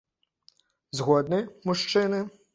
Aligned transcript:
Згодны, 1.01 1.41
мужчыны?.. 1.73 2.25